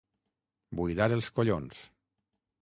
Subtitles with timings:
[0.79, 1.85] Buidar els collons.